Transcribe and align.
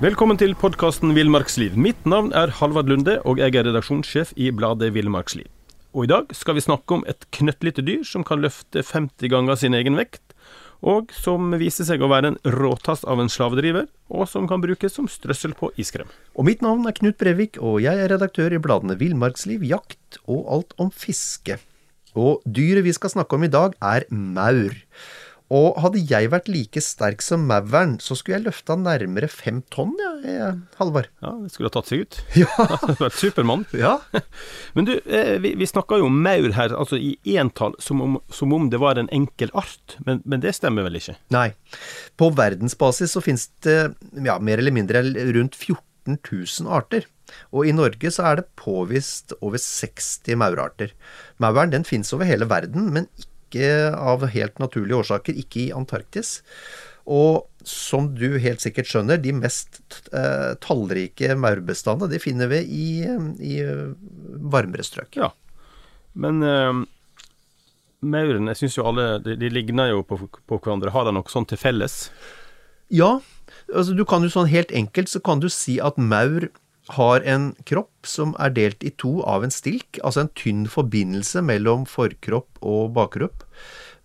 Velkommen 0.00 0.38
til 0.40 0.54
podkasten 0.56 1.10
Villmarksliv. 1.12 1.74
Mitt 1.76 2.06
navn 2.08 2.30
er 2.32 2.48
Halvard 2.56 2.88
Lunde, 2.88 3.18
og 3.28 3.36
jeg 3.36 3.52
er 3.52 3.66
redaksjonssjef 3.66 4.30
i 4.40 4.46
bladet 4.48 4.94
Villmarksliv. 4.94 5.44
Og 5.92 6.06
i 6.06 6.08
dag 6.08 6.30
skal 6.32 6.56
vi 6.56 6.62
snakke 6.64 6.96
om 6.96 7.02
et 7.04 7.26
knøttlite 7.36 7.84
dyr 7.84 8.00
som 8.08 8.24
kan 8.24 8.40
løfte 8.40 8.80
50 8.80 9.28
ganger 9.28 9.60
sin 9.60 9.76
egen 9.76 10.00
vekt, 10.00 10.32
og 10.80 11.12
som 11.12 11.52
viser 11.60 11.84
seg 11.84 12.00
å 12.00 12.08
være 12.08 12.32
en 12.32 12.40
råtass 12.56 13.04
av 13.04 13.20
en 13.20 13.28
slavedriver, 13.28 13.90
og 14.08 14.24
som 14.32 14.48
kan 14.48 14.64
brukes 14.64 14.96
som 14.96 15.04
strøssel 15.04 15.52
på 15.58 15.68
iskrem. 15.76 16.08
Og 16.32 16.48
mitt 16.48 16.64
navn 16.64 16.88
er 16.88 16.96
Knut 16.96 17.20
Brevik, 17.20 17.60
og 17.60 17.82
jeg 17.84 18.00
er 18.00 18.08
redaktør 18.08 18.56
i 18.56 18.62
bladene 18.64 18.96
Villmarksliv, 18.96 19.68
Jakt 19.68 20.16
og 20.24 20.48
Alt 20.48 20.72
om 20.80 20.88
fiske. 20.88 21.60
Og 22.16 22.40
dyret 22.48 22.88
vi 22.88 22.96
skal 22.96 23.12
snakke 23.12 23.36
om 23.36 23.44
i 23.44 23.52
dag, 23.52 23.76
er 23.84 24.08
maur. 24.08 24.72
Og 25.50 25.80
hadde 25.82 26.02
jeg 26.06 26.30
vært 26.30 26.46
like 26.50 26.80
sterk 26.84 27.24
som 27.26 27.42
mauren, 27.50 27.96
så 27.98 28.14
skulle 28.14 28.38
jeg 28.38 28.46
løfta 28.46 28.76
nærmere 28.78 29.26
fem 29.30 29.58
tonn, 29.74 29.96
ja, 29.98 30.12
jeg, 30.22 30.50
Halvard. 30.78 31.08
Ja, 31.24 31.32
det 31.42 31.50
skulle 31.50 31.72
ha 31.72 31.74
tatt 31.74 31.90
seg 31.90 32.04
ut. 32.04 32.20
Ja. 32.38 32.48
vært 33.00 33.08
er 33.08 33.16
supermann. 33.18 33.66
ja. 33.74 33.96
Men 34.76 34.86
du, 34.86 34.94
eh, 35.10 35.34
vi, 35.42 35.56
vi 35.58 35.66
snakka 35.66 35.98
jo 35.98 36.06
om 36.06 36.20
maur 36.22 36.54
her, 36.54 36.76
altså 36.78 37.00
i 37.00 37.16
entall, 37.34 37.74
som 37.82 38.02
om, 38.04 38.18
som 38.30 38.54
om 38.54 38.70
det 38.70 38.78
var 38.82 39.00
en 39.00 39.10
enkel 39.14 39.50
art. 39.58 39.96
Men, 40.06 40.22
men 40.22 40.42
det 40.44 40.54
stemmer 40.54 40.86
vel 40.86 41.00
ikke? 41.00 41.16
Nei. 41.34 41.48
På 42.20 42.30
verdensbasis 42.36 43.16
så 43.16 43.22
finnes 43.24 43.48
det 43.66 43.78
ja, 44.22 44.38
mer 44.38 44.62
eller 44.62 44.74
mindre 44.76 45.02
rundt 45.34 45.58
14 45.58 46.20
000 46.30 46.70
arter. 46.70 47.10
Og 47.54 47.66
i 47.66 47.74
Norge 47.74 48.10
så 48.14 48.28
er 48.30 48.40
det 48.40 48.50
påvist 48.58 49.34
over 49.40 49.60
60 49.62 50.38
maurarter. 50.38 50.94
Mauren 51.42 51.74
den 51.74 51.86
finnes 51.86 52.10
over 52.14 52.28
hele 52.28 52.48
verden, 52.50 52.90
men 52.94 53.10
ikke 53.18 53.29
av 53.58 54.28
helt 54.30 54.60
naturlige 54.62 55.00
årsaker 55.02 55.36
ikke 55.40 55.64
i 55.64 55.72
Antarktis. 55.74 56.38
Og 57.10 57.48
som 57.66 58.12
du 58.14 58.38
helt 58.40 58.62
sikkert 58.62 58.88
skjønner, 58.88 59.18
de 59.20 59.32
mest 59.36 59.80
eh, 60.14 60.52
tallrike 60.62 61.34
maurbestandene 61.36 62.12
de 62.12 62.20
finner 62.22 62.50
vi 62.52 62.60
i, 62.64 62.86
i 63.42 63.56
varmere 64.52 64.86
strøk. 64.86 65.18
Ja. 65.18 65.32
Men 66.12 66.42
uh, 66.42 66.80
maurene 68.00 68.54
jeg 68.54 68.62
syns 68.64 68.78
jo 68.78 68.86
alle 68.90 69.06
de, 69.24 69.36
de, 69.38 69.50
ligner 69.52 69.92
jo 69.92 70.04
på, 70.06 70.18
på 70.26 70.58
hverandre. 70.58 70.92
Har 70.94 71.06
de 71.06 71.14
noe 71.16 71.32
sånt 71.32 71.52
til 71.52 71.60
felles? 71.60 72.08
Ja. 72.90 73.18
Altså, 73.70 73.94
du 73.94 74.04
kan 74.08 74.24
jo 74.24 74.32
sånn 74.32 74.50
helt 74.50 74.72
enkelt 74.74 75.12
så 75.12 75.22
kan 75.22 75.42
du 75.42 75.48
si 75.52 75.78
at 75.82 75.98
maur 76.00 76.48
har 76.96 77.26
en 77.28 77.50
kropp 77.68 78.08
som 78.08 78.32
er 78.42 78.54
delt 78.56 78.84
i 78.86 78.92
to 79.00 79.20
av 79.28 79.44
en 79.46 79.54
stilk, 79.54 80.00
altså 80.02 80.24
en 80.24 80.32
tynn 80.38 80.64
forbindelse 80.70 81.42
mellom 81.46 81.86
forkropp 81.88 82.60
og 82.66 82.94
bakkropp. 82.96 83.44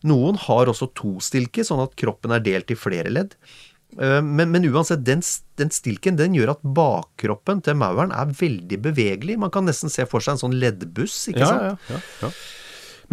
Noen 0.06 0.38
har 0.46 0.70
også 0.70 0.92
to 0.98 1.16
stilker, 1.24 1.66
sånn 1.66 1.82
at 1.84 1.96
kroppen 1.98 2.36
er 2.36 2.44
delt 2.46 2.70
i 2.72 2.78
flere 2.78 3.10
ledd. 3.14 3.34
Men, 3.96 4.50
men 4.52 4.66
uansett, 4.68 5.06
den, 5.08 5.22
den, 5.56 5.72
stilken 5.72 6.18
den 6.20 6.36
gjør 6.36 6.56
at 6.56 6.64
bakkroppen 6.76 7.62
til 7.64 7.78
mauren 7.80 8.12
er 8.12 8.34
veldig 8.36 8.80
bevegelig. 8.90 9.38
Man 9.40 9.54
kan 9.54 9.68
nesten 9.68 9.94
se 9.94 10.04
for 10.10 10.24
seg 10.24 10.36
en 10.36 10.44
sånn 10.44 10.58
leddbuss, 10.60 11.16
ikke 11.32 11.46
ja, 11.46 11.52
sant? 11.52 11.88
Ja, 11.94 12.02
ja, 12.26 12.32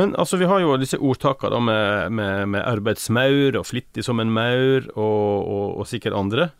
Men 0.01 0.17
altså, 0.19 0.41
vi 0.41 0.49
har 0.51 0.63
jo 0.65 0.75
disse 0.81 0.99
ordtakene 0.99 1.61
med, 1.69 2.17
med, 2.19 2.49
med, 2.57 2.65
arbeidsmaur 2.67 3.61
og 3.61 3.69
flittig 3.69 4.03
som 4.09 4.23
en 4.23 4.33
maur, 4.35 4.91
og, 4.97 5.31
og, 5.39 5.67
og 5.79 5.89
sikkert 5.91 6.19
andre. 6.19 6.51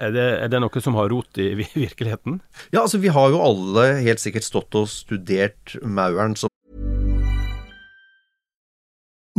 Er 0.00 0.14
det, 0.14 0.28
er 0.40 0.48
det, 0.48 0.60
noe 0.64 0.80
som 0.80 0.96
har 0.96 1.10
rot 1.12 1.36
i 1.36 1.50
virkeligheten? 1.60 2.40
Ja, 2.72 2.86
altså 2.86 3.00
vi 3.02 3.12
har 3.12 3.28
jo 3.32 3.42
alle 3.44 4.00
helt 4.00 4.22
sikkert 4.22 4.46
stått 4.46 4.76
og 4.78 4.88
studert 4.88 5.76
mauren 5.84 6.36
som 6.40 6.48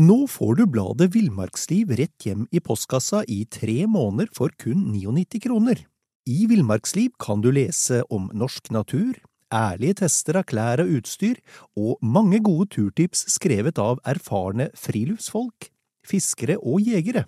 Nå 0.02 0.24
får 0.32 0.56
du 0.58 0.64
bladet 0.72 1.10
Villmarksliv 1.14 1.92
rett 2.00 2.26
hjem 2.26 2.46
i 2.56 2.62
postkassa 2.64 3.26
i 3.30 3.44
tre 3.52 3.84
måneder 3.92 4.30
for 4.34 4.54
kun 4.62 4.88
99 4.94 5.42
kroner. 5.44 5.82
I 6.30 6.46
Villmarksliv 6.50 7.12
kan 7.22 7.44
du 7.44 7.52
lese 7.54 8.00
om 8.14 8.30
norsk 8.34 8.72
natur, 8.74 9.20
ærlige 9.54 10.00
tester 10.00 10.40
av 10.40 10.48
klær 10.50 10.82
og 10.86 10.96
utstyr, 11.02 11.42
og 11.76 12.00
mange 12.02 12.40
gode 12.42 12.70
turtips 12.78 13.28
skrevet 13.36 13.82
av 13.82 14.00
erfarne 14.08 14.72
friluftsfolk, 14.80 15.70
fiskere 16.08 16.58
og 16.62 16.82
jegere. 16.88 17.28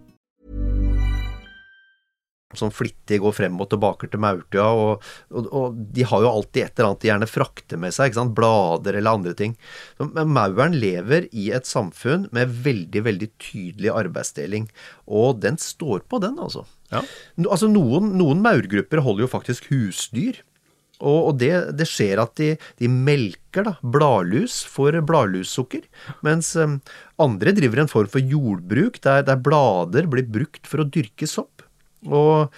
Som 2.59 2.73
flittig 2.73 3.21
går 3.23 3.35
frem 3.35 3.59
og 3.61 3.69
tilbake 3.71 4.09
til 4.11 4.21
maurtua, 4.23 4.67
og, 4.71 5.07
og, 5.31 5.47
og, 5.49 5.79
de 5.95 6.05
har 6.07 6.25
jo 6.25 6.31
alltid 6.31 6.63
et 6.65 6.75
eller 6.79 6.91
annet 6.91 7.03
de 7.03 7.11
gjerne 7.11 7.29
frakter 7.29 7.81
med 7.81 7.95
seg, 7.95 8.11
ikke 8.11 8.21
sant? 8.21 8.35
blader 8.37 8.99
eller 8.99 9.19
andre 9.19 9.33
ting. 9.37 9.55
Men 10.01 10.35
mauren 10.35 10.77
lever 10.77 11.27
i 11.31 11.49
et 11.55 11.69
samfunn 11.69 12.27
med 12.35 12.53
veldig, 12.67 13.05
veldig 13.07 13.31
tydelig 13.41 13.91
arbeidsdeling, 13.95 14.69
og 15.07 15.41
den 15.43 15.59
står 15.61 16.05
på 16.11 16.21
den, 16.23 16.39
altså. 16.41 16.65
Ja. 16.91 17.03
Altså 17.47 17.69
noen, 17.71 18.15
noen 18.19 18.41
maurgrupper 18.43 19.03
holder 19.03 19.25
jo 19.25 19.31
faktisk 19.31 19.69
husdyr. 19.71 20.41
Og, 21.01 21.33
det, 21.41 21.51
det, 21.77 21.87
skjer 21.89 22.21
at 22.21 22.35
de, 22.37 22.51
de 22.77 22.89
melker 22.91 23.65
da, 23.65 23.73
bladlus 23.81 24.61
for 24.69 24.93
bladlussukker, 25.05 25.87
mens 26.25 26.53
um, 26.59 26.77
andre 27.21 27.55
driver 27.57 27.81
en 27.81 27.89
form 27.91 28.11
for 28.11 28.21
jordbruk 28.21 29.01
der, 29.01 29.25
der 29.25 29.41
blader 29.41 30.09
blir 30.11 30.29
brukt 30.29 30.69
for 30.69 30.83
å 30.83 30.87
dyrke 30.87 31.29
sopp. 31.29 31.60
Og 32.09 32.49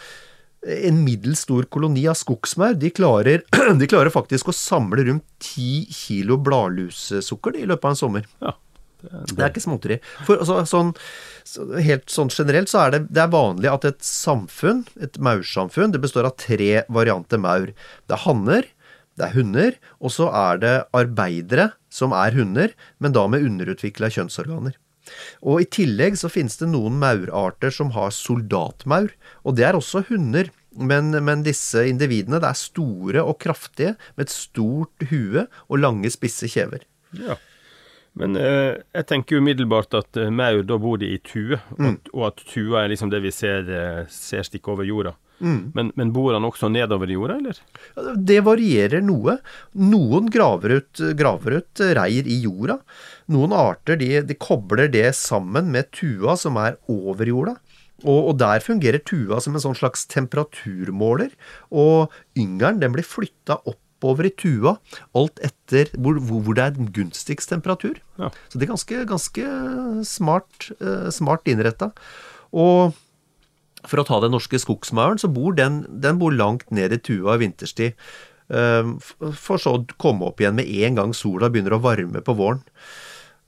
en 0.64 1.00
middels 1.04 1.44
stor 1.44 1.66
koloni 1.72 2.06
av 2.08 2.16
skogsmaur 2.16 2.78
de 2.80 2.92
de 3.82 3.88
klarer 3.90 4.12
faktisk 4.14 4.50
å 4.50 4.56
samle 4.56 5.04
rundt 5.10 5.26
ti 5.44 5.86
kilo 5.92 6.38
bladlusesukker 6.40 7.58
i 7.60 7.66
løpet 7.68 7.90
av 7.90 7.96
en 7.96 8.00
sommer. 8.00 8.30
Ja, 8.40 8.54
det, 9.02 9.10
er, 9.12 9.26
det 9.34 9.42
er 9.42 9.52
ikke 9.52 9.66
småtteri. 9.66 9.98
Altså, 10.32 10.62
sånn, 10.70 10.94
helt 11.84 12.14
sånn 12.14 12.32
generelt 12.32 12.72
så 12.72 12.86
er 12.86 12.96
det, 12.96 13.02
det 13.12 13.26
er 13.26 13.34
vanlig 13.34 13.72
at 13.74 13.90
et 13.90 14.08
samfunn, 14.08 14.86
et 15.04 15.20
maursamfunn, 15.20 15.92
det 15.92 16.04
består 16.04 16.30
av 16.30 16.38
tre 16.40 16.86
varianter 16.88 17.42
maur. 17.44 17.74
Det 18.08 18.16
er 18.16 18.24
hanner, 18.24 18.70
det 19.20 19.28
er 19.28 19.36
hunder, 19.36 19.76
og 20.00 20.16
så 20.16 20.30
er 20.32 20.64
det 20.64 20.76
arbeidere 20.96 21.74
som 21.94 22.16
er 22.18 22.40
hunder, 22.40 22.72
men 23.04 23.14
da 23.14 23.28
med 23.30 23.44
underutvikla 23.46 24.10
kjønnsorganer. 24.16 24.80
Og 25.42 25.64
I 25.64 25.70
tillegg 25.80 26.18
så 26.20 26.32
finnes 26.32 26.58
det 26.60 26.72
noen 26.72 27.00
maurarter 27.02 27.74
som 27.74 27.94
har 27.98 28.14
soldatmaur, 28.16 29.14
og 29.44 29.58
det 29.58 29.68
er 29.70 29.80
også 29.80 30.06
hunder. 30.10 30.52
Men, 30.74 31.14
men 31.22 31.44
disse 31.46 31.84
individene 31.86 32.40
det 32.42 32.50
er 32.50 32.58
store 32.58 33.22
og 33.22 33.38
kraftige, 33.44 33.94
med 34.18 34.26
et 34.26 34.34
stort 34.34 35.08
hue 35.12 35.46
og 35.68 35.82
lange, 35.82 36.10
spisse 36.10 36.50
kjever. 36.50 36.88
Ja. 37.14 37.38
Men 38.18 38.38
eh, 38.38 38.78
jeg 38.94 39.08
tenker 39.10 39.42
umiddelbart 39.42 39.94
at 39.98 40.18
eh, 40.22 40.34
maur, 40.34 40.62
da 40.66 40.78
bor 40.82 41.00
de 41.02 41.10
i 41.16 41.20
tue, 41.22 41.58
mm. 41.78 41.96
og, 42.14 42.24
at 42.30 42.44
tua 42.50 42.84
er 42.84 42.92
liksom 42.94 43.10
det 43.14 43.24
vi 43.26 43.34
ser, 43.34 43.70
eh, 43.70 44.02
ser 44.10 44.46
stikke 44.46 44.74
over 44.74 44.86
jorda. 44.86 45.16
Mm. 45.40 45.72
Men, 45.76 45.92
men, 45.96 46.12
bor 46.16 46.34
han 46.36 46.46
også 46.48 46.70
nedover 46.72 47.10
i 47.10 47.18
jorda, 47.18 47.38
eller? 47.42 47.60
Det 48.16 48.40
varierer 48.46 49.04
noe. 49.04 49.38
Noen 49.80 50.30
graver 50.32 50.78
ut, 50.80 51.04
graver 51.20 51.60
ut 51.60 51.84
reir 51.98 52.30
i 52.30 52.40
jorda. 52.46 52.80
Noen 53.34 53.56
arter 53.56 54.00
de, 54.00 54.12
de, 54.28 54.38
kobler 54.40 54.92
det 54.92 55.10
sammen 55.20 55.72
med 55.74 55.92
tua 55.96 56.38
som 56.40 56.60
er 56.62 56.78
over 56.92 57.30
jorda. 57.30 57.58
Og, 58.04 58.20
og, 58.20 58.34
der 58.42 58.64
fungerer 58.64 59.04
tua 59.06 59.40
som 59.44 59.56
en 59.56 59.64
sånn 59.64 59.80
slags 59.80 60.08
temperaturmåler. 60.12 61.32
Og 61.72 62.14
yngelen 62.40 62.82
den 62.84 62.96
blir 62.96 63.08
flytta 63.08 63.62
oppover 63.70 64.28
i 64.28 64.34
tua 64.36 64.78
alt 65.16 65.40
etter 65.46 65.92
hvor, 65.96 66.20
hvor 66.20 66.58
det 66.58 66.68
er 66.68 66.92
gunstigst 66.96 67.52
temperatur. 67.52 68.00
Ja. 68.20 68.32
Så 68.52 68.60
det 68.60 68.68
er 68.68 68.76
ganske, 68.76 69.06
ganske 69.12 69.56
smart, 70.08 70.70
uh, 70.84 71.08
smart 71.16 71.48
innretta. 71.52 71.94
Og 72.54 72.94
for 73.90 74.02
å 74.02 74.06
ta 74.08 74.20
den 74.24 74.34
norske 74.36 74.60
skogsmauren, 74.62 75.20
så 75.22 75.30
bor 75.32 75.56
den, 75.58 75.84
den 75.88 76.20
bor 76.22 76.34
langt 76.36 76.70
ned 76.74 76.96
i 76.96 77.02
tua 77.02 77.38
i 77.38 77.44
vinterstid. 77.44 77.98
Uh, 78.54 78.96
for 79.40 79.62
så 79.62 79.78
å 79.78 79.86
komme 80.02 80.28
opp 80.28 80.42
igjen 80.44 80.58
med 80.60 80.70
en 80.86 81.00
gang 81.00 81.16
sola 81.16 81.50
begynner 81.52 81.78
å 81.78 81.84
varme 81.84 82.22
på 82.24 82.36
våren. 82.38 82.64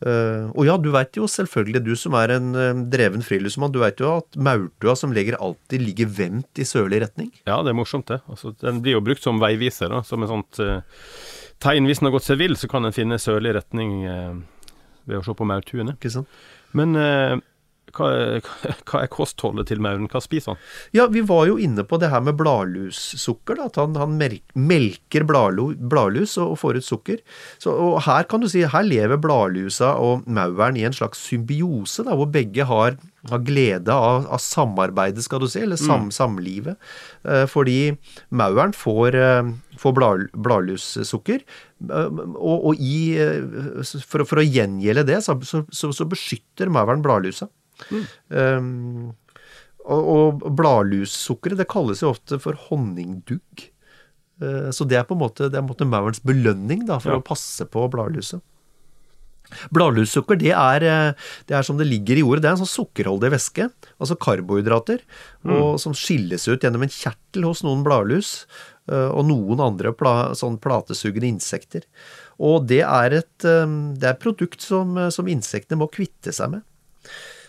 Uh, 0.03 0.51
og 0.51 0.65
ja, 0.67 0.75
du 0.81 0.89
veit 0.91 1.15
jo 1.15 1.27
selvfølgelig, 1.29 1.81
du 1.85 1.93
som 1.97 2.17
er 2.19 2.33
en 2.35 2.49
uh, 2.57 2.81
dreven 2.91 3.23
friluftsmann, 3.23 3.71
du 3.71 3.79
veit 3.79 4.01
jo 4.03 4.17
at 4.17 4.35
maurtua 4.35 4.95
som 4.99 5.13
ligger 5.15 5.37
alltid 5.39 5.85
ligger 5.85 6.11
vendt 6.17 6.59
i 6.59 6.67
sørlig 6.67 6.99
retning. 7.05 7.31
Ja, 7.47 7.61
det 7.63 7.71
er 7.71 7.79
morsomt, 7.79 8.09
det. 8.11 8.19
Altså, 8.31 8.51
den 8.61 8.83
blir 8.83 8.97
jo 8.97 9.05
brukt 9.05 9.23
som 9.23 9.39
veiviser, 9.41 9.91
da, 9.93 10.03
som 10.05 10.25
et 10.25 10.31
sånt 10.31 10.61
uh, 10.63 11.07
tegn. 11.63 11.87
Hvis 11.87 12.03
den 12.03 12.11
har 12.11 12.17
gått 12.17 12.27
seg 12.27 12.41
vill, 12.43 12.59
så 12.59 12.69
kan 12.71 12.87
den 12.87 12.95
finne 12.95 13.21
sørlig 13.21 13.55
retning 13.55 14.01
ved 15.05 15.19
å 15.19 15.23
se 15.23 15.35
på 15.37 15.47
maurtuene. 15.47 15.95
Men 16.75 16.97
sant? 16.99 17.45
Hva 17.95 18.09
er, 18.11 18.49
hva 18.89 19.03
er, 19.03 19.11
kostholdet 19.11 19.69
til 19.71 19.81
mauren? 19.83 20.09
Hva 20.11 20.21
spiser 20.23 20.53
han? 20.53 20.61
Ja, 20.95 21.07
Vi 21.11 21.23
var 21.25 21.45
jo 21.49 21.57
inne 21.61 21.85
på 21.87 21.99
det 22.01 22.11
her 22.11 22.23
med 22.25 22.37
bladlussukker. 22.39 23.61
At 23.65 23.79
han, 23.81 23.95
han 23.99 24.17
melker 24.19 25.25
bladlus 25.27 26.37
og, 26.41 26.57
får 26.61 26.81
ut 26.81 26.87
sukker. 26.87 27.23
Så, 27.61 27.73
og 27.73 28.01
Her 28.05 28.27
kan 28.29 28.43
du 28.43 28.49
si, 28.51 28.65
her 28.69 28.85
lever 28.85 29.19
bladlusa 29.21 29.95
og 30.01 30.25
mauren 30.27 30.77
i 30.79 30.85
en 30.87 30.95
slags 30.95 31.21
symbiose, 31.25 32.05
da, 32.05 32.15
hvor 32.17 32.29
begge 32.31 32.65
har, 32.67 32.97
har 33.29 33.43
glede 33.45 33.93
av, 33.93 34.25
av, 34.27 34.41
samarbeidet, 34.41 35.25
skal 35.25 35.43
du 35.43 35.47
si, 35.51 35.61
eller 35.65 35.79
sam, 35.79 36.07
mm. 36.09 36.13
samlivet. 36.15 36.89
Eh, 37.25 37.45
fordi 37.49 37.95
mauren 38.35 38.75
får, 38.75 39.19
eh, 39.19 39.51
får 39.81 39.95
blad, 39.97 40.25
bladlussukker, 40.47 41.43
eh, 41.89 42.23
og, 42.35 42.71
og 42.71 42.81
i, 42.81 42.97
for, 44.05 44.25
for, 44.25 44.41
å 44.41 44.47
gjengjelde 44.47 45.07
det, 45.11 45.21
så, 45.25 45.37
så, 45.45 45.91
så 45.95 46.09
beskytter 46.09 46.73
mauren 46.73 47.05
bladlusa. 47.05 47.49
Mm. 47.91 48.03
Um, 48.29 49.45
og, 49.85 50.09
og 50.09 50.45
bladlussukkeret 50.57 51.61
det 51.61 51.69
kalles 51.69 52.01
jo 52.01 52.11
ofte 52.13 52.39
for 52.41 52.57
honningdugg. 52.67 53.67
Uh, 54.41 54.71
så 54.75 54.87
det 54.87 54.99
er 54.99 55.07
på 55.07 55.17
en 55.17 55.23
måte, 55.23 55.49
det 55.49 55.59
er 55.59 55.63
på 55.63 55.69
en 55.69 55.73
måte 55.73 55.89
maurens 55.89 56.23
belønning 56.25 56.87
da, 56.89 56.99
for 57.03 57.15
ja. 57.15 57.21
å 57.21 57.25
passe 57.25 57.67
på 57.69 57.87
bladluset. 57.93 58.43
Bladlussukker 59.73 60.39
det 60.39 60.53
er, 60.53 60.83
eh, 60.83 61.25
det 61.49 61.57
er 61.57 61.65
som 61.65 61.77
det 61.79 61.87
ligger 61.89 62.19
i 62.19 62.23
ordet, 62.25 62.43
det 62.43 62.49
er 62.49 62.55
en 62.57 62.63
sånn 62.63 62.71
sukkerholdig 62.85 63.31
væske, 63.35 63.69
altså 64.01 64.17
karbohydrater, 64.19 65.03
mm. 65.45 65.53
og 65.53 65.79
som 65.81 65.95
skilles 65.97 66.47
ut 66.49 66.63
gjennom 66.63 66.85
en 66.85 66.93
kjertel 66.93 67.47
hos 67.47 67.63
noen 67.65 67.83
bladlus 67.85 68.33
eh, 68.89 69.09
og 69.09 69.27
noen 69.29 69.63
andre 69.63 69.93
pla, 69.97 70.33
sånn 70.37 70.57
platesugende 70.61 71.29
insekter. 71.29 71.85
Og 72.41 72.65
det 72.67 72.81
er 72.83 73.21
et 73.21 73.45
det 73.45 74.07
er 74.09 74.17
produkt 74.19 74.63
som, 74.63 74.97
som 75.13 75.27
insektene 75.31 75.79
må 75.79 75.87
kvitte 75.93 76.33
seg 76.35 76.57
med. 76.57 76.65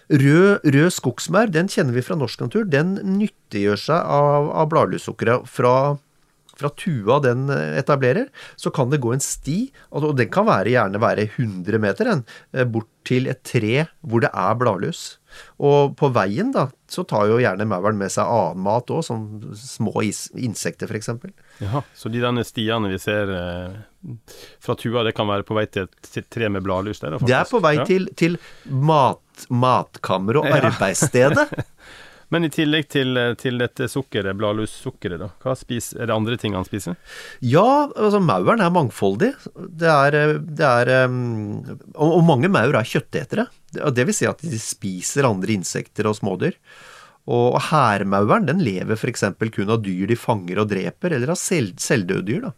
Rød, 0.06 0.62
rød 0.62 0.90
skogsmær 0.94 1.50
den 1.50 1.70
kjenner 1.72 1.96
vi 1.96 2.04
fra 2.06 2.16
norsk 2.18 2.44
natur. 2.44 2.66
Den 2.70 2.94
nyttiggjør 3.18 3.80
seg 3.88 4.10
av, 4.18 4.50
av 4.54 4.68
bladlussukkeret. 4.70 5.48
Fra, 5.50 5.74
fra 6.56 6.70
tua 6.78 7.18
den 7.24 7.48
etablerer, 7.50 8.28
så 8.54 8.70
kan 8.74 8.92
det 8.92 9.02
gå 9.02 9.16
en 9.16 9.24
sti, 9.24 9.58
og 9.90 10.12
den 10.18 10.30
kan 10.32 10.46
være, 10.46 10.76
gjerne 10.76 11.02
være 11.02 11.26
100 11.32 11.82
meter, 11.82 12.12
en, 12.12 12.26
eh, 12.54 12.68
bort 12.68 12.90
til 13.06 13.28
et 13.30 13.42
tre 13.46 13.86
hvor 14.06 14.22
det 14.22 14.30
er 14.34 14.58
bladlus. 14.58 15.16
Og 15.62 15.94
på 15.98 16.08
veien 16.14 16.52
da, 16.54 16.66
så 16.90 17.04
tar 17.08 17.28
jo 17.30 17.40
gjerne 17.42 17.66
mauren 17.68 17.98
med 17.98 18.12
seg 18.12 18.28
annen 18.30 18.62
mat 18.64 18.90
òg, 18.94 19.02
som 19.06 19.26
små 19.58 19.92
is, 20.06 20.26
insekter 20.38 20.90
f.eks. 20.90 21.10
Ja, 21.62 21.82
så 21.96 22.12
de 22.12 22.22
denne 22.22 22.44
stiene 22.46 22.90
vi 22.92 23.00
ser 23.02 23.32
eh, 23.34 23.76
fra 24.62 24.76
tua, 24.78 25.04
det 25.06 25.16
kan 25.16 25.28
være 25.28 25.46
på 25.46 25.56
vei 25.58 25.66
til 25.70 25.88
et 25.88 26.30
tre 26.32 26.50
med 26.52 26.64
bladlus? 26.66 27.02
Der, 27.02 27.18
det 27.20 27.36
er 27.36 27.48
på 27.50 27.60
vei 27.64 27.76
ja. 27.80 27.86
til, 27.88 28.08
til 28.18 28.38
mat, 28.70 29.20
matkammeret 29.52 30.44
og 30.44 30.58
arbeidsstedet. 30.58 31.48
Men 32.34 32.42
i 32.42 32.50
tillegg 32.50 32.88
til, 32.90 33.14
til 33.38 33.60
dette 33.62 33.86
sukkeret, 33.90 34.34
bladlussukkeret, 34.38 35.20
da, 35.20 35.28
hva 35.44 35.54
spiser, 35.58 36.00
er 36.00 36.08
det 36.10 36.16
andre 36.16 36.38
ting 36.42 36.56
han 36.58 36.66
spiser? 36.66 36.96
Ja, 37.44 37.86
altså 37.94 38.18
mauren 38.18 38.64
er 38.64 38.72
mangfoldig. 38.74 39.30
Det 39.54 39.92
er, 39.92 40.18
det 40.42 40.66
er 40.66 40.90
Og 41.06 42.24
mange 42.26 42.50
maur 42.50 42.74
er 42.74 42.90
kjøttetere. 42.90 43.46
Det 43.70 44.08
vil 44.08 44.16
si 44.16 44.26
at 44.26 44.42
de 44.42 44.58
spiser 44.58 45.28
andre 45.28 45.54
insekter 45.54 46.10
og 46.10 46.18
smådyr. 46.18 46.58
Og 47.30 47.58
hærmauren 47.70 48.46
den 48.46 48.62
lever 48.62 48.98
f.eks. 48.98 49.24
kun 49.54 49.72
av 49.74 49.82
dyr 49.82 50.06
de 50.10 50.18
fanger 50.18 50.62
og 50.62 50.70
dreper, 50.70 51.14
eller 51.14 51.34
av 51.34 51.38
selv, 51.38 51.74
selvdøde 51.82 52.26
dyr. 52.26 52.46
da. 52.48 52.54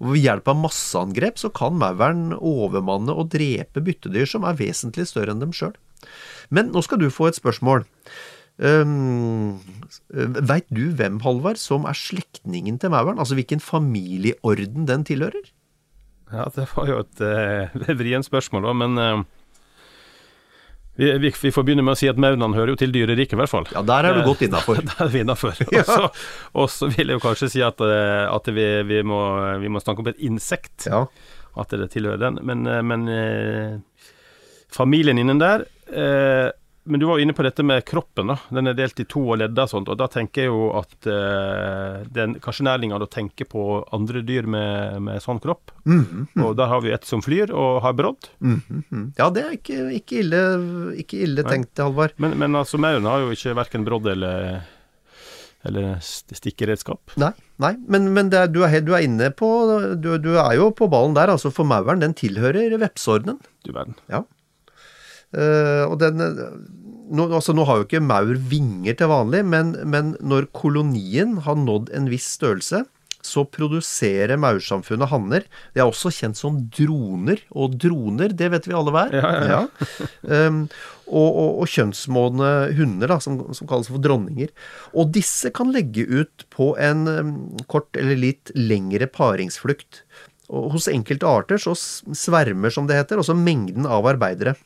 Og 0.00 0.14
Ved 0.14 0.24
hjelp 0.24 0.48
av 0.48 0.60
masseangrep 0.62 1.40
så 1.40 1.50
kan 1.52 1.76
mauren 1.80 2.30
overmanne 2.36 3.12
og 3.12 3.28
drepe 3.32 3.82
byttedyr 3.84 4.28
som 4.28 4.46
er 4.48 4.56
vesentlig 4.60 5.08
større 5.08 5.34
enn 5.34 5.44
dem 5.44 5.52
sjøl. 5.56 5.76
Men 6.50 6.72
nå 6.74 6.82
skal 6.86 7.00
du 7.02 7.08
få 7.12 7.30
et 7.30 7.38
spørsmål. 7.38 7.86
Um, 8.60 9.56
Veit 10.12 10.68
du 10.68 10.90
hvem, 10.92 11.20
Halvard, 11.24 11.56
som 11.56 11.86
er 11.88 11.96
slektningen 11.96 12.76
til 12.80 12.92
mauren? 12.92 13.18
Altså 13.18 13.38
hvilken 13.38 13.62
familieorden 13.62 14.88
den 14.88 15.04
tilhører? 15.08 15.52
Ja, 16.30 16.44
det 16.54 16.66
var 16.74 16.90
jo 16.90 16.98
et 17.00 17.22
uh, 17.88 17.94
vrient 17.96 18.28
spørsmål, 18.28 18.68
da, 18.68 18.74
men 18.82 19.00
uh, 19.00 19.22
vi, 21.00 21.08
vi, 21.18 21.32
vi, 21.32 21.52
får 21.54 21.64
begynne 21.64 21.86
med 21.86 21.96
å 21.96 21.98
si 21.98 22.10
at 22.10 22.20
maurene 22.20 22.52
hører 22.52 22.74
jo 22.74 22.80
til 22.82 22.92
dyreriket, 22.92 23.32
i 23.32 23.40
hvert 23.40 23.52
fall. 23.52 23.68
Ja, 23.72 23.80
der 23.88 24.10
er 24.10 24.18
du 24.18 24.26
godt 24.26 24.44
innafor. 24.44 24.82
der 24.90 25.04
er 25.06 25.12
vi 25.14 25.24
innafor. 25.24 25.56
Og 26.60 26.68
så 26.68 26.90
vil 26.92 27.08
jeg 27.08 27.16
jo 27.16 27.24
kanskje 27.24 27.48
si 27.54 27.64
at, 27.64 27.80
at 27.80 28.50
vi, 28.52 28.66
vi, 28.90 29.00
må, 29.06 29.20
vi, 29.62 29.70
må, 29.72 29.80
snakke 29.80 30.04
om 30.04 30.10
et 30.12 30.20
insekt. 30.28 30.90
Ja. 30.90 31.06
At 31.56 31.72
det 31.72 31.88
tilhører 31.94 32.20
den. 32.20 32.42
Men, 32.44 32.68
men 32.84 33.08
uh, 33.08 34.10
familien 34.74 35.22
innen 35.22 35.40
der 35.40 35.64
men 36.90 37.00
du 37.00 37.06
var 37.06 37.18
jo 37.18 37.24
inne 37.24 37.34
på 37.36 37.44
dette 37.44 37.62
med 37.62 37.84
kroppen. 37.84 38.30
da, 38.32 38.36
Den 38.48 38.70
er 38.70 38.76
delt 38.78 39.00
i 39.02 39.06
to 39.08 39.20
og 39.28 39.38
ledda 39.38 39.66
og 39.66 39.72
sånt. 39.72 39.90
og 39.92 39.98
Da 40.00 40.08
tenker 40.10 40.46
jeg 40.46 40.50
jo 40.50 40.70
at 40.78 41.08
eh, 41.12 42.06
den 42.10 42.38
kanskje 42.42 42.66
nærliggende 42.66 43.06
å 43.06 43.10
tenke 43.10 43.44
på 43.48 43.64
andre 43.94 44.24
dyr 44.26 44.48
med, 44.48 44.96
med 45.04 45.22
sånn 45.22 45.42
kropp. 45.44 45.74
Mm 45.84 46.00
-hmm. 46.04 46.44
Og 46.44 46.56
der 46.56 46.66
har 46.72 46.80
vi 46.80 46.92
et 46.92 47.04
som 47.04 47.22
flyr 47.22 47.52
og 47.52 47.82
har 47.82 47.92
brodd. 47.92 48.30
Mm 48.40 48.62
-hmm. 48.68 49.12
Ja, 49.18 49.30
det 49.30 49.44
er 49.44 49.52
ikke, 49.52 49.92
ikke 49.92 50.18
ille, 50.18 50.42
ikke 50.96 51.16
ille 51.22 51.42
tenkt, 51.42 51.78
Halvard. 51.78 52.12
Men, 52.16 52.38
men 52.38 52.56
altså, 52.56 52.78
mauren 52.78 53.04
har 53.04 53.20
jo 53.20 53.30
ikke 53.30 53.54
verken 53.54 53.84
brodd 53.84 54.06
eller 54.06 54.62
eller 55.62 55.98
stikkeredskap. 56.00 57.10
Nei, 57.16 57.32
nei. 57.58 57.74
men, 57.86 58.14
men 58.14 58.32
er, 58.32 58.46
du, 58.46 58.62
er, 58.64 58.80
du, 58.80 58.94
er, 58.94 59.04
inne 59.04 59.30
på 59.30 59.46
du, 60.00 60.16
du, 60.16 60.38
er 60.38 60.54
jo 60.56 60.70
på 60.70 60.88
ballen 60.88 61.14
der. 61.14 61.28
altså 61.28 61.50
For 61.50 61.64
mauren, 61.64 62.00
den 62.00 62.14
tilhører 62.14 62.78
vepseordenen. 62.78 63.38
Du 63.66 63.72
verden. 63.72 63.94
Ja. 64.08 64.24
Uh, 65.36 65.86
og 65.86 65.98
den 66.02 66.20
nå, 67.10 67.26
altså, 67.34 67.54
nå, 67.56 67.66
har 67.66 67.80
jo 67.80 67.88
ikke 67.88 68.02
maur 68.04 68.36
vinger 68.50 68.96
til 68.98 69.10
vanlig, 69.10 69.42
men, 69.46 69.74
men, 69.90 70.14
når 70.22 70.50
kolonien 70.56 71.40
har 71.46 71.58
nådd 71.58 71.90
en 71.96 72.08
viss 72.10 72.28
størrelse, 72.36 72.84
så 73.20 73.42
produserer 73.44 74.38
maursamfunnet 74.40 75.10
hanner. 75.10 75.44
Det 75.74 75.82
er 75.82 75.90
også 75.90 76.12
kjent 76.14 76.38
som 76.38 76.56
droner, 76.72 77.42
og 77.52 77.74
droner, 77.82 78.32
det 78.32 78.48
vet 78.54 78.68
vi 78.68 78.76
alle 78.76 78.94
hva 78.94 79.02
er. 79.10 79.18
Ja, 79.18 79.32
ja, 79.34 79.58
ja. 79.58 80.46
um, 80.48 80.62
og, 81.10 81.28
og, 81.28 81.50
og, 81.50 81.66
kjønnsmodne 81.68 82.50
hunder, 82.78 83.12
da, 83.12 83.18
som, 83.20 83.42
som, 83.56 83.68
kalles 83.68 83.90
for 83.92 84.00
dronninger. 84.00 84.54
Og 84.94 85.12
disse 85.12 85.52
kan 85.52 85.74
legge 85.74 86.06
ut 86.08 86.46
på 86.54 86.72
en 86.80 87.04
um, 87.10 87.34
kort 87.68 87.92
eller 87.98 88.16
litt 88.22 88.54
lengre 88.56 89.10
paringsflukt. 89.10 90.04
Og 90.50 90.72
hos 90.78 90.88
enkelte 90.90 91.28
arter 91.28 91.60
så 91.62 91.76
svermer, 91.76 92.72
som 92.72 92.88
det 92.88 92.96
heter, 92.98 93.20
også 93.20 93.36
mengden 93.36 93.84
av 93.86 94.08
arbeidere. 94.14 94.56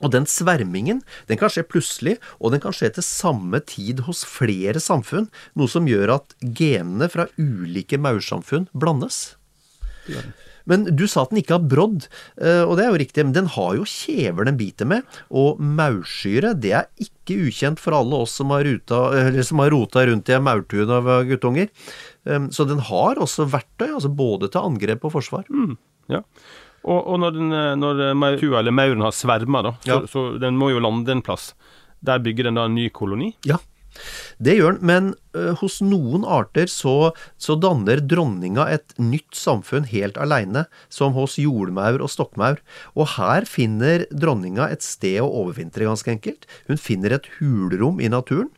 Og 0.00 0.12
den 0.14 0.26
svermingen 0.28 1.02
den 1.28 1.40
kan 1.40 1.52
skje 1.52 1.66
plutselig, 1.68 2.16
og 2.40 2.54
den 2.54 2.62
kan 2.62 2.74
skje 2.76 2.92
til 2.96 3.06
samme 3.06 3.60
tid 3.64 4.04
hos 4.08 4.24
flere 4.28 4.80
samfunn, 4.82 5.28
noe 5.58 5.70
som 5.70 5.88
gjør 5.88 6.16
at 6.18 6.36
genene 6.40 7.10
fra 7.12 7.28
ulike 7.40 8.00
maursamfunn 8.00 8.68
blandes. 8.72 9.30
Men 10.68 10.84
du 10.94 11.06
sa 11.08 11.24
at 11.24 11.32
den 11.32 11.40
ikke 11.40 11.56
har 11.56 11.66
brodd, 11.66 12.06
eh, 12.40 12.62
og 12.62 12.76
det 12.78 12.84
er 12.84 12.92
jo 12.92 13.00
riktig, 13.02 13.24
men 13.26 13.34
den 13.34 13.48
har 13.56 13.74
jo 13.78 13.88
kjever 13.88 14.46
den 14.46 14.58
biter 14.60 14.88
med. 14.88 15.18
Og 15.32 15.58
maursyre, 15.58 16.52
det 16.54 16.74
er 16.76 16.88
ikke 17.02 17.38
ukjent 17.48 17.82
for 17.82 17.96
alle 17.96 18.20
oss 18.26 18.36
som 18.38 18.52
har, 18.54 18.66
ruta, 18.68 19.00
som 19.46 19.62
har 19.64 19.72
rota 19.74 20.04
rundt 20.06 20.30
i 20.30 20.36
ei 20.36 20.42
maurtue 20.44 20.86
av 20.86 21.10
guttunger. 21.28 21.70
Eh, 22.28 22.48
så 22.54 22.68
den 22.68 22.82
har 22.90 23.22
også 23.22 23.48
verktøy, 23.50 23.88
altså 23.88 24.12
både 24.12 24.50
til 24.52 24.68
angrep 24.70 25.08
og 25.08 25.16
forsvar. 25.18 25.48
Mm, 25.50 25.78
ja. 26.12 26.22
Og, 26.80 27.00
og 27.00 27.18
når, 27.20 27.36
den, 27.36 27.56
når 27.80 28.04
maurtua, 28.16 28.60
eller 28.62 28.74
mauren 28.74 29.04
har 29.04 29.12
sverma, 29.16 29.64
da, 29.66 29.74
så, 29.84 29.90
ja. 29.90 29.98
så, 30.08 30.22
den 30.40 30.56
må 30.60 30.70
jo 30.72 30.80
lande 30.80 31.12
en 31.12 31.24
plass. 31.24 31.52
Der 32.00 32.22
bygger 32.24 32.48
den 32.48 32.56
da 32.56 32.64
en 32.68 32.78
ny 32.78 32.88
koloni? 32.94 33.34
Ja. 33.48 33.60
Det 34.40 34.54
gjør 34.56 34.76
den, 34.76 34.86
men 34.86 35.08
uh, 35.36 35.52
hos 35.60 35.80
noen 35.84 36.22
arter 36.24 36.70
så, 36.70 37.10
så, 37.40 37.56
danner 37.60 38.00
dronninga 38.00 38.68
et 38.72 38.94
nytt 39.02 39.36
samfunn 39.36 39.88
helt 39.90 40.18
aleine, 40.20 40.64
som 40.88 41.16
hos 41.18 41.36
jordmaur 41.42 42.00
og 42.04 42.12
stokkmaur. 42.12 42.62
Og 42.94 43.16
her 43.16 43.48
finner 43.50 44.06
dronninga 44.14 44.70
et 44.70 44.86
sted 44.86 45.18
å 45.24 45.28
overvintre, 45.42 45.88
ganske 45.88 46.14
enkelt. 46.14 46.48
Hun 46.70 46.80
finner 46.80 47.18
et 47.18 47.28
hulrom 47.38 48.00
i 48.00 48.08
naturen. 48.12 48.48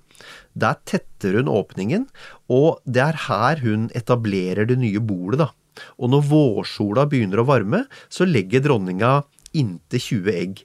Der 0.54 0.76
tetter 0.86 1.40
hun 1.40 1.50
åpningen, 1.50 2.06
og 2.52 2.78
det 2.86 3.02
er 3.02 3.18
her 3.26 3.64
hun 3.64 3.88
etablerer 3.98 4.68
det 4.68 4.78
nye 4.78 5.00
bolet, 5.02 5.40
da. 5.42 5.50
Og 5.98 6.12
når 6.12 6.26
vårsola 6.30 7.06
begynner 7.10 7.42
å 7.42 7.48
varme, 7.48 7.84
så 8.12 8.28
legger 8.28 8.64
dronninga 8.64 9.22
inntil 9.56 10.02
20 10.02 10.36
egg. 10.36 10.64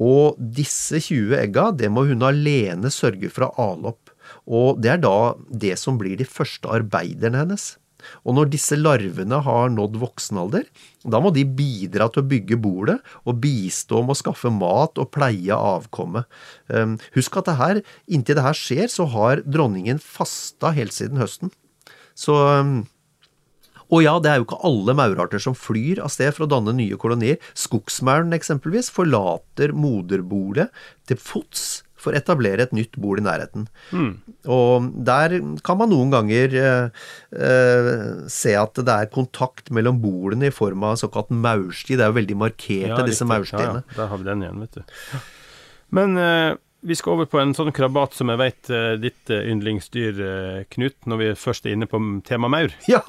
Og 0.00 0.38
disse 0.38 1.00
20 1.02 1.36
egga, 1.42 1.68
det 1.76 1.90
må 1.92 2.06
hun 2.08 2.24
alene 2.24 2.92
sørge 2.94 3.28
for 3.32 3.48
å 3.48 3.68
ale 3.70 3.92
opp. 3.92 4.14
Og 4.46 4.80
det 4.80 4.94
er 4.94 5.02
da 5.02 5.34
det 5.50 5.76
som 5.80 5.98
blir 6.00 6.16
de 6.20 6.28
første 6.28 6.70
arbeiderne 6.70 7.42
hennes. 7.42 7.74
Og 8.24 8.36
når 8.36 8.50
disse 8.52 8.78
larvene 8.78 9.40
har 9.44 9.72
nådd 9.74 9.98
voksen 10.00 10.38
alder, 10.40 10.66
da 11.04 11.20
må 11.22 11.32
de 11.36 11.44
bidra 11.44 12.08
til 12.08 12.22
å 12.22 12.30
bygge 12.30 12.56
bordet 12.62 12.96
og 13.24 13.40
bistå 13.42 14.00
med 14.04 14.14
å 14.14 14.20
skaffe 14.22 14.52
mat 14.54 15.00
og 15.00 15.10
pleie 15.14 15.56
avkommet. 15.56 16.28
Um, 16.72 16.96
husk 17.16 17.36
at 17.40 17.50
det 17.50 17.58
her, 17.60 17.82
inntil 18.08 18.38
det 18.38 18.46
her 18.46 18.56
skjer, 18.56 18.86
så 18.92 19.08
har 19.12 19.44
dronningen 19.44 20.00
fasta 20.00 20.72
helt 20.76 20.96
siden 20.96 21.20
høsten. 21.20 21.52
Så 22.18 22.36
um, 22.36 22.80
og 23.90 24.04
ja, 24.04 24.14
det 24.22 24.30
er 24.30 24.40
jo 24.40 24.46
ikke 24.46 24.62
alle 24.66 24.94
maurarter 24.98 25.42
som 25.42 25.56
flyr 25.58 26.00
av 26.04 26.12
sted 26.14 26.32
for 26.36 26.46
å 26.46 26.50
danne 26.50 26.74
nye 26.78 26.98
kolonier. 27.00 27.40
Skogsmauren 27.58 28.34
eksempelvis 28.36 28.90
forlater 28.94 29.74
moderbolet 29.76 30.70
til 31.10 31.18
fots 31.20 31.82
for 32.00 32.14
å 32.14 32.20
etablere 32.20 32.64
et 32.64 32.72
nytt 32.72 32.96
bol 33.00 33.20
i 33.20 33.24
nærheten. 33.24 33.66
Mm. 33.92 34.12
Og 34.48 34.86
der 35.06 35.36
kan 35.66 35.80
man 35.80 35.92
noen 35.92 36.14
ganger 36.14 36.56
eh, 36.56 37.02
eh, 37.36 37.90
se 38.32 38.54
at 38.56 38.80
det 38.80 38.94
er 38.94 39.12
kontakt 39.12 39.68
mellom 39.74 40.00
bolene 40.00 40.48
i 40.48 40.54
form 40.54 40.86
av 40.88 40.96
såkalt 41.02 41.32
maursti. 41.34 41.98
Det 41.98 42.06
er 42.06 42.14
jo 42.14 42.18
veldig 42.22 42.38
markerte, 42.40 42.96
ja, 42.96 43.04
disse 43.06 43.28
maurstiene. 43.28 43.82
Ja, 43.82 43.84
ja, 43.84 43.98
der 43.98 44.10
har 44.14 44.22
vi 44.22 44.30
den 44.30 44.46
igjen, 44.46 44.64
vet 44.64 44.80
du. 44.80 45.20
Men 46.00 46.16
eh, 46.20 46.54
vi 46.80 46.96
skal 46.96 47.14
over 47.14 47.28
på 47.28 47.40
en 47.40 47.52
sånn 47.56 47.72
krabat 47.76 48.14
som 48.16 48.30
jeg 48.32 48.40
vet 48.40 48.70
uh, 48.72 48.94
ditt 49.00 49.32
uh, 49.32 49.40
yndlingsdyr, 49.44 50.20
uh, 50.20 50.60
Knut, 50.72 50.96
når 51.08 51.20
vi 51.20 51.28
først 51.38 51.66
er 51.66 51.76
inne 51.76 51.88
på 51.90 52.00
tema 52.26 52.50
maur. 52.52 52.72
Ja, 52.90 53.02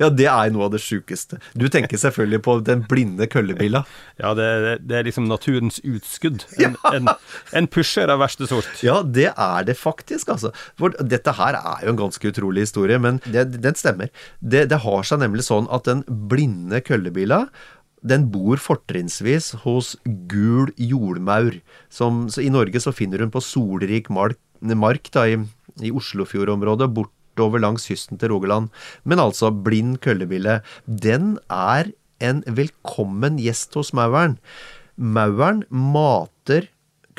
ja 0.00 0.08
det 0.10 0.26
er 0.26 0.50
noe 0.50 0.66
av 0.66 0.72
det 0.74 0.80
sjukeste. 0.82 1.38
Du 1.54 1.68
tenker 1.70 2.00
selvfølgelig 2.00 2.40
på 2.46 2.56
den 2.66 2.84
blinde 2.90 3.28
køllebilla. 3.30 3.84
Ja, 4.18 4.32
det, 4.36 4.48
det, 4.64 4.74
det, 4.88 4.96
er 4.98 5.06
liksom 5.06 5.28
naturens 5.30 5.78
utskudd. 5.86 6.46
En, 6.58 6.76
ja. 6.80 6.94
en, 6.96 7.12
en, 7.56 7.68
pusher 7.70 8.10
av 8.10 8.22
verste 8.24 8.48
sort. 8.50 8.70
Ja, 8.84 9.00
det 9.04 9.30
er 9.30 9.68
det 9.68 9.76
faktisk, 9.78 10.32
altså. 10.34 10.52
For 10.80 10.96
dette 10.98 11.36
her 11.38 11.60
er 11.60 11.84
jo 11.84 11.94
en 11.94 12.00
ganske 12.00 12.32
utrolig 12.32 12.66
historie, 12.66 12.98
men 13.02 13.20
det, 13.28 13.46
den 13.60 13.78
stemmer. 13.78 14.10
Det, 14.40 14.66
det 14.72 14.82
har 14.82 15.06
seg 15.06 15.22
nemlig 15.22 15.46
sånn 15.46 15.70
at 15.70 15.86
den 15.88 16.02
blinde 16.08 16.82
køllebilla 16.84 17.44
den 18.06 18.28
bor 18.32 18.60
fortrinnsvis 18.60 19.52
hos 19.64 19.94
gul 20.30 20.72
jordmaur. 20.76 21.58
Som, 21.92 22.26
I 22.40 22.50
Norge 22.52 22.80
så 22.82 22.94
finner 22.96 23.24
hun 23.24 23.32
på 23.32 23.42
solrik 23.44 24.10
mark, 24.12 24.38
mark 24.60 25.10
da, 25.14 25.26
i, 25.28 25.38
i 25.84 25.92
Oslofjordområdet, 25.92 26.90
bortover 26.96 27.62
langs 27.62 27.88
kysten 27.90 28.20
til 28.20 28.32
Rogaland. 28.34 28.70
Men 29.04 29.22
altså, 29.22 29.52
blind 29.52 30.00
køllebille, 30.04 30.60
den 30.86 31.36
er 31.50 31.92
en 32.20 32.44
velkommen 32.46 33.40
gjest 33.40 33.76
hos 33.78 33.94
mauren. 33.96 34.38
Mauren 34.96 35.64
mater 35.72 36.68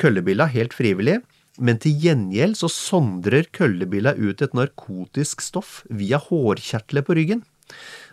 køllebilla 0.02 0.48
helt 0.50 0.74
frivillig. 0.74 1.20
Men 1.60 1.76
til 1.82 1.98
gjengjeld 2.00 2.56
så 2.56 2.70
sondrer 2.72 3.44
køllebilla 3.52 4.14
ut 4.16 4.40
et 4.42 4.54
narkotisk 4.56 5.42
stoff 5.44 5.82
via 5.92 6.18
hårkjertler 6.18 7.04
på 7.04 7.16
ryggen. 7.18 7.42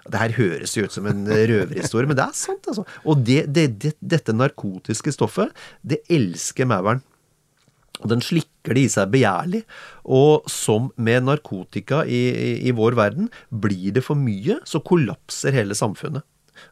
Det 0.06 0.22
her 0.22 0.36
høres 0.38 0.76
jo 0.78 0.86
ut 0.88 0.96
som 0.96 1.08
en 1.10 1.26
røverhistorie, 1.28 2.10
men 2.10 2.18
det 2.18 2.26
er 2.26 2.38
sant, 2.38 2.70
altså. 2.72 2.86
Og 3.04 3.22
det, 3.28 3.44
det, 3.54 3.68
det, 3.84 3.94
dette 4.00 4.36
narkotiske 4.36 5.14
stoffet, 5.16 5.54
det 5.84 6.02
elsker 6.12 6.70
mauren. 6.70 7.04
Og 8.00 8.12
den 8.14 8.24
slikker 8.24 8.78
det 8.78 8.86
i 8.86 8.92
seg 8.92 9.12
begjærlig. 9.14 9.64
Og 10.08 10.48
som 10.52 10.90
med 10.96 11.28
narkotika 11.28 12.06
i, 12.08 12.22
i, 12.32 12.52
i, 12.70 12.76
vår 12.76 12.98
verden, 13.00 13.30
blir 13.50 13.96
det 13.96 14.06
for 14.06 14.20
mye, 14.20 14.60
så 14.68 14.82
kollapser 14.86 15.56
hele 15.56 15.78
samfunnet. 15.78 16.26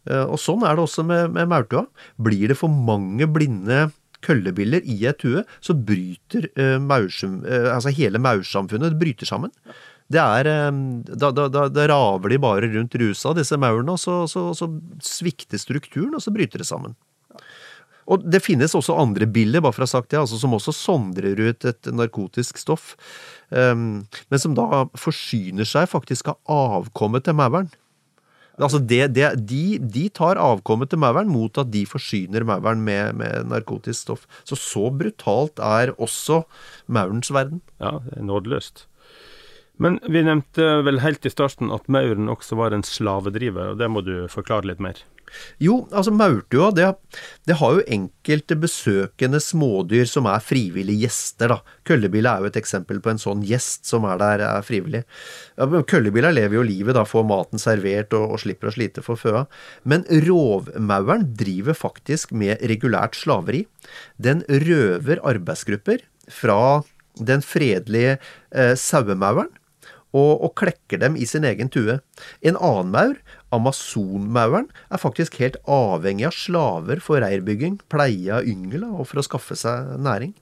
Eh, 0.08 0.24
og 0.24 0.40
sånn 0.42 0.66
er 0.68 0.78
det 0.78 0.88
også 0.88 1.06
med, 1.08 1.34
med 1.36 1.52
maurtua. 1.52 1.88
Blir 2.22 2.54
det 2.54 2.60
for 2.60 2.72
mange 2.72 3.28
blinde 3.28 3.90
køllebiller 4.26 4.88
i 4.88 4.98
et 5.08 5.22
hue, 5.24 5.44
så 5.62 5.76
bryter 5.78 6.48
uh, 6.58 6.80
maursum, 6.82 7.44
uh, 7.46 7.70
altså 7.76 7.92
hele 7.94 8.18
maursamfunnet 8.18 8.96
bryter 8.98 9.30
sammen 9.30 9.54
det 10.14 10.22
er 10.24 10.48
Da, 11.08 11.32
da, 11.32 11.48
da, 11.52 11.68
da 11.68 11.88
raver 11.92 12.32
de 12.32 12.40
bare 12.40 12.70
rundt 12.72 12.96
rusa, 12.96 13.34
disse 13.36 13.58
maurene, 13.60 13.96
og 13.96 14.00
så, 14.00 14.24
så, 14.28 14.50
så, 14.56 14.70
svikter 15.04 15.60
strukturen, 15.60 16.16
og 16.16 16.24
så 16.24 16.32
bryter 16.32 16.64
det 16.64 16.70
sammen. 16.70 16.96
Og 18.08 18.24
det 18.24 18.40
finnes 18.46 18.72
også 18.78 18.96
andre 18.96 19.28
biller, 19.28 19.60
bare 19.64 19.76
for 19.76 19.84
å 19.84 19.88
ha 19.88 19.96
sagt 19.98 20.14
det, 20.14 20.22
altså 20.22 20.40
som 20.40 20.56
også 20.56 20.72
sondrer 20.72 21.40
ut 21.50 21.68
et 21.68 21.90
narkotisk 21.92 22.60
stoff, 22.62 22.94
um, 23.52 24.06
men 24.32 24.40
som 24.40 24.56
da 24.56 24.86
forsyner 24.96 25.68
seg 25.68 25.90
faktisk 25.92 26.32
av 26.32 26.40
avkommet 26.48 27.28
til 27.28 27.36
mauren. 27.36 27.68
Altså 28.58 28.80
det, 28.82 29.12
det, 29.14 29.28
de, 29.46 29.78
de, 29.78 30.08
tar 30.10 30.40
avkommet 30.42 30.90
til 30.90 31.02
mauren 31.04 31.30
mot 31.30 31.60
at 31.62 31.70
de 31.70 31.84
forsyner 31.86 32.46
mauren 32.48 32.82
med, 32.82 33.20
med, 33.20 33.52
narkotisk 33.52 34.00
stoff. 34.00 34.24
Så 34.50 34.58
så 34.58 34.88
brutalt 34.90 35.62
er 35.62 35.94
også 36.02 36.42
maurens 36.90 37.30
verden. 37.30 37.62
Ja, 37.84 38.00
nådeløst. 38.18 38.88
Men 39.78 40.00
vi 40.10 40.24
nevnte 40.26 40.82
vel 40.86 41.02
helt 41.04 41.26
i 41.26 41.34
starten 41.34 41.70
at 41.74 41.90
mauren 41.92 42.32
også 42.34 42.58
var 42.58 42.74
en 42.74 42.86
slavedriver, 42.86 43.74
og 43.74 43.82
det 43.82 43.92
må 43.94 44.02
du 44.06 44.16
forklare 44.32 44.70
litt 44.72 44.82
mer? 44.84 45.04
Jo, 45.60 45.82
altså 45.92 46.12
maurtua 46.16 46.70
det, 46.76 46.88
det, 47.48 47.58
har 47.60 47.76
jo 47.76 47.86
enkelte 47.92 48.56
besøkende 48.60 49.42
smådyr 49.44 50.08
som 50.10 50.28
er 50.30 50.44
frivillige 50.44 51.08
gjester, 51.08 51.52
da. 51.52 51.76
Køllebilla 51.88 52.36
er 52.36 52.46
jo 52.46 52.52
et 52.52 52.60
eksempel 52.62 53.02
på 53.04 53.12
en 53.12 53.22
sånn 53.22 53.44
gjest 53.48 53.90
som 53.90 54.08
er 54.08 54.22
der, 54.22 54.46
er 54.48 54.66
frivillig. 54.66 55.04
Køllebilla 55.58 56.32
lever 56.34 56.60
jo 56.60 56.66
livet, 56.68 56.96
da, 56.98 57.06
får 57.08 57.28
maten 57.28 57.62
servert 57.62 58.16
og, 58.18 58.36
og 58.36 58.44
slipper 58.44 58.72
å 58.72 58.76
slite 58.78 59.04
for 59.06 59.20
føa. 59.20 59.46
Men 59.84 60.06
rovmauren 60.28 61.28
driver 61.38 61.78
faktisk 61.78 62.32
med 62.32 62.64
regulært 62.72 63.20
slaveri. 63.20 63.66
Den 64.16 64.46
røver 64.48 65.22
arbeidsgrupper 65.28 66.06
fra 66.32 66.84
den 67.18 67.42
fredelige 67.42 68.18
eh, 68.54 68.76
sauemauren 68.78 69.50
og, 70.18 70.42
og, 70.42 70.54
klekker 70.58 71.02
dem 71.04 71.18
i 71.20 71.28
sin 71.30 71.46
egen 71.48 71.70
tue. 71.74 72.00
En 72.42 72.58
annen 72.58 72.92
maur, 72.96 73.16
amazonmauren, 73.54 74.68
er 74.90 75.02
faktisk 75.02 75.38
helt 75.44 75.60
avhengig 75.70 76.28
av 76.32 76.36
slaver 76.36 77.04
for 77.04 77.22
reirbygging, 77.24 77.80
pleie 77.92 78.34
av 78.40 78.50
yngel 78.50 78.88
og 78.90 79.06
for 79.12 79.22
å 79.22 79.28
skaffe 79.28 79.58
seg 79.60 79.96
næring. 80.02 80.34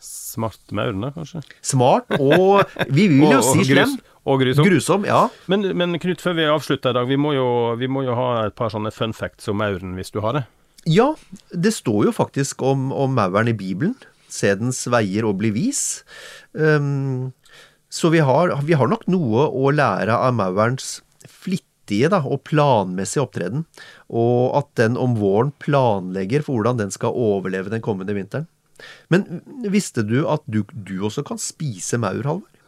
Smart 0.00 0.72
maur, 0.72 0.94
da, 0.96 1.10
kanskje? 1.12 1.42
Smart, 1.60 2.08
og 2.18 2.62
vi 2.88 3.08
vil 3.12 3.28
jo 3.36 3.42
si 3.52 3.66
slem. 3.68 3.98
Og 4.28 4.42
grusom. 4.42 4.66
grusom 4.68 5.04
ja. 5.08 5.20
Men, 5.48 5.64
men, 5.76 5.96
Knut, 6.00 6.20
før 6.20 6.36
vi 6.36 6.44
avslutter 6.48 6.92
i 6.92 6.98
dag, 6.98 7.08
vi 7.08 7.16
må, 7.20 7.32
jo, 7.32 7.48
vi 7.80 7.88
må 7.88 8.04
jo 8.04 8.16
ha 8.18 8.30
et 8.50 8.56
par 8.56 8.72
sånne 8.72 8.92
fun 8.92 9.14
facts 9.16 9.48
om 9.48 9.60
mauren, 9.62 9.94
hvis 9.96 10.12
du 10.12 10.20
har 10.24 10.36
det? 10.36 10.44
Ja, 10.88 11.12
det 11.52 11.72
står 11.76 12.08
jo 12.08 12.14
faktisk 12.16 12.62
om, 12.64 12.88
om 12.92 13.16
mauren 13.16 13.50
i 13.52 13.56
Bibelen. 13.56 13.96
Se 14.30 14.52
dens 14.56 14.84
veier 14.92 15.26
og 15.28 15.40
bli 15.40 15.50
vis. 15.56 16.02
Um, 16.52 17.32
så 17.90 18.10
vi 18.14 18.22
har, 18.22 18.54
vi 18.62 18.76
har, 18.78 18.90
nok 18.90 19.06
noe 19.10 19.48
å 19.50 19.72
lære 19.74 20.14
av 20.14 20.36
maurens 20.38 21.00
flittige 21.26 22.10
da, 22.12 22.22
og 22.22 22.44
planmessige 22.46 23.24
opptreden, 23.24 23.66
og 24.06 24.54
at 24.60 24.70
den 24.78 24.98
om 25.00 25.16
våren 25.18 25.50
planlegger 25.62 26.46
for 26.46 26.58
hvordan 26.58 26.78
den 26.84 26.94
skal 26.94 27.16
overleve 27.18 27.72
den 27.72 27.82
kommende 27.84 28.14
vinteren. 28.14 28.46
Men 29.12 29.42
visste 29.68 30.06
du 30.06 30.22
at 30.30 30.46
du, 30.46 30.62
du 30.72 31.00
også 31.04 31.26
kan 31.26 31.40
spise 31.42 31.98
maur, 32.00 32.22
Halvor? 32.24 32.59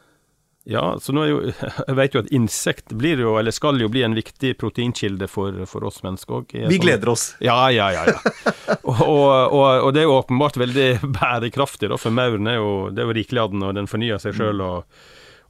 Ja, 0.64 0.98
så 1.00 1.12
nå 1.12 1.24
er 1.24 1.30
jo, 1.30 1.38
jeg 1.88 1.96
vet 1.98 2.14
jo 2.14 2.22
at 2.22 2.30
insekt 2.34 2.92
blir 2.98 3.20
jo, 3.22 3.34
eller 3.40 3.54
skal 3.54 3.80
jo 3.82 3.88
bli 3.90 4.04
en 4.06 4.14
viktig 4.14 4.54
proteinkilde 4.60 5.26
for, 5.30 5.64
for 5.70 5.88
oss 5.88 6.02
mennesker 6.06 6.38
òg. 6.38 6.54
Vi 6.70 6.78
gleder 6.82 7.12
oss. 7.12 7.32
Ja, 7.42 7.58
ja, 7.74 7.88
ja. 7.94 8.04
ja. 8.12 8.20
og, 8.82 9.00
og, 9.02 9.64
og, 9.64 9.90
det 9.94 10.04
er 10.04 10.08
jo 10.08 10.18
åpenbart 10.20 10.60
veldig 10.62 10.88
bærekraftig, 11.18 11.90
da, 11.90 11.98
for 11.98 12.14
mauren 12.14 12.50
er 12.50 12.60
jo, 12.60 12.72
det 12.94 13.02
er 13.02 13.10
jo 13.10 13.18
rikelig 13.18 13.44
av 13.44 13.52
den, 13.56 13.66
og 13.66 13.74
den 13.80 13.90
fornyer 13.90 14.22
seg 14.22 14.38
sjøl. 14.38 14.62
Og, 14.62 15.02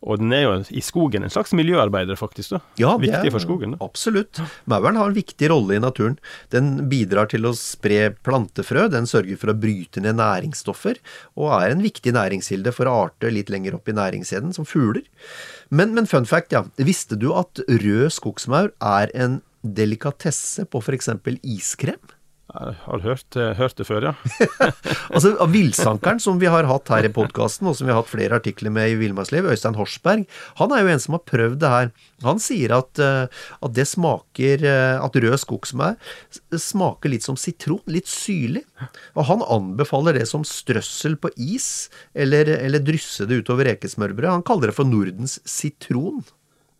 og 0.03 0.21
den 0.21 0.35
er 0.35 0.45
jo 0.45 0.55
i 0.75 0.83
skogen 0.85 1.25
en 1.25 1.33
slags 1.33 1.55
miljøarbeider, 1.57 2.19
faktisk. 2.19 2.57
da. 2.57 2.61
Ja, 2.81 2.97
viktig 3.01 3.23
viktig 3.23 3.33
for 3.35 3.45
skogen. 3.45 3.75
Da. 3.77 3.87
Absolutt. 3.87 4.41
Mauren 4.71 4.99
har 4.99 5.11
en 5.11 5.17
viktig 5.17 5.51
rolle 5.53 5.77
i 5.77 5.83
naturen. 5.83 6.19
Den 6.55 6.89
bidrar 6.91 7.31
til 7.31 7.47
å 7.47 7.55
spre 7.57 8.11
plantefrø, 8.27 8.89
den 8.93 9.07
sørger 9.07 9.39
for 9.41 9.53
å 9.53 9.59
bryte 9.59 10.03
ned 10.03 10.19
næringsstoffer, 10.21 10.99
og 11.39 11.53
er 11.61 11.75
en 11.75 11.85
viktig 11.85 12.15
næringskilde 12.17 12.75
for 12.75 12.91
arter 12.91 13.35
litt 13.35 13.53
lenger 13.53 13.79
opp 13.79 13.89
i 13.89 13.97
næringskjeden, 13.97 14.55
som 14.57 14.69
fugler. 14.69 15.05
Men, 15.71 15.95
men 15.97 16.09
fun 16.11 16.29
fact, 16.29 16.53
ja. 16.53 16.65
Visste 16.83 17.19
du 17.19 17.31
at 17.37 17.63
rød 17.69 18.11
skogsmaur 18.13 18.73
er 18.83 19.13
en 19.15 19.41
delikatesse 19.63 20.67
på 20.67 20.83
f.eks. 20.83 21.13
iskrem? 21.43 22.01
Jeg 22.53 22.75
har 22.85 23.01
hørt, 23.01 23.37
hørt, 23.57 23.75
det 23.79 23.87
før, 23.89 24.05
ja. 24.11 24.13
altså, 25.15 25.31
Villsankeren, 25.49 26.19
som 26.21 26.37
vi 26.41 26.51
har 26.53 26.67
hatt 26.69 26.91
her 26.93 27.07
i 27.09 27.11
podkasten, 27.13 27.71
og 27.71 27.79
som 27.79 27.89
vi 27.89 27.95
har 27.95 28.03
hatt 28.03 28.11
flere 28.11 28.37
artikler 28.37 28.75
med 28.75 28.93
i 28.93 28.99
Villmarksliv, 29.01 29.49
Øystein 29.49 29.79
Horsberg, 29.79 30.27
han 30.59 30.75
er 30.75 30.83
jo 30.83 30.91
en 30.93 31.01
som 31.01 31.17
har 31.17 31.23
prøvd 31.25 31.57
det 31.63 31.71
her. 31.73 31.89
Han 32.27 32.43
sier 32.43 32.75
at, 32.77 33.01
eh, 33.01 33.47
at 33.65 33.73
det 33.75 33.87
smaker 33.91 34.63
eh, 34.69 35.01
At 35.03 35.17
rød 35.17 35.39
skogsmær 35.41 35.97
smaker 36.53 37.11
litt 37.11 37.25
som 37.25 37.39
sitron. 37.41 37.81
Litt 37.91 38.11
syrlig. 38.11 38.63
Og 39.17 39.27
han 39.31 39.43
anbefaler 39.43 40.21
det 40.21 40.29
som 40.31 40.45
strøssel 40.47 41.17
på 41.19 41.33
is, 41.41 41.89
eller, 42.13 42.53
eller 42.61 42.85
drysse 42.85 43.27
det 43.27 43.41
utover 43.43 43.73
rekesmørbrød. 43.73 44.29
Han 44.29 44.47
kaller 44.47 44.71
det 44.71 44.77
for 44.77 44.89
Nordens 44.89 45.41
sitron. 45.49 46.23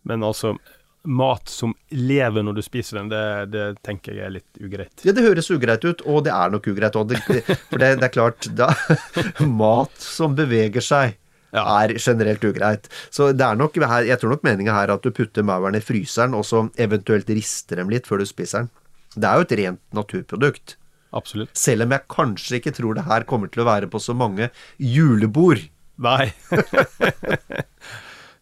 Men 0.07 0.25
altså 0.27 0.57
mat 1.05 1.49
som 1.51 1.73
lever 1.91 2.45
når 2.47 2.59
du 2.59 2.63
spiser 2.65 3.01
den, 3.01 3.09
det, 3.11 3.23
det, 3.53 3.65
tenker 3.87 4.15
jeg 4.17 4.27
er 4.27 4.35
litt 4.37 4.61
ugreit. 4.63 5.03
Ja, 5.07 5.15
det 5.17 5.25
høres 5.25 5.51
ugreit 5.51 5.85
ut, 5.85 6.05
og 6.07 6.25
det 6.27 6.35
er 6.35 6.53
nok 6.53 6.69
ugreit 6.71 6.99
òg. 6.99 7.15
For 7.19 7.83
det, 7.83 7.91
det, 7.99 8.07
er 8.07 8.15
klart 8.15 8.49
da, 8.59 8.71
Mat 9.63 9.99
som 10.03 10.37
beveger 10.39 10.85
seg, 10.85 11.19
Ja. 11.53 11.67
er 11.83 11.93
generelt 12.01 12.45
ugreit. 12.49 12.87
Så 13.13 13.33
det 13.37 13.45
er 13.45 13.59
nok 13.59 13.75
jeg 13.77 14.17
tror 14.21 14.33
nok 14.33 14.47
meninga 14.47 14.73
her 14.73 14.95
at 14.95 15.05
du 15.05 15.11
putter 15.13 15.45
mauren 15.45 15.77
i 15.77 15.83
fryseren, 15.85 16.37
og 16.39 16.47
så 16.49 16.65
eventuelt 16.81 17.29
rister 17.29 17.83
dem 17.83 17.93
litt 17.93 18.09
før 18.09 18.23
du 18.23 18.31
spiser 18.31 18.65
den. 18.65 18.73
Det 19.13 19.29
er 19.29 19.37
jo 19.37 19.45
et 19.45 19.59
rent 19.61 19.83
naturprodukt. 19.93 20.79
Absolutt. 21.13 21.53
Selv 21.59 21.85
om 21.85 21.93
jeg 21.93 22.09
kanskje 22.09 22.61
ikke 22.61 22.73
tror 22.79 22.97
det 22.97 23.05
her 23.05 23.27
kommer 23.29 23.53
til 23.53 23.65
å 23.65 23.69
være 23.69 23.91
på 23.93 24.01
så 24.01 24.17
mange 24.17 24.49
julebord. 24.81 25.61
Nei. 26.01 26.33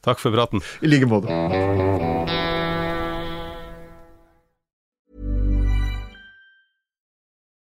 Takk 0.07 0.23
for 0.23 0.33
praten. 0.33 0.63
I 0.81 0.95
like 0.95 1.11
måte. 1.11 2.20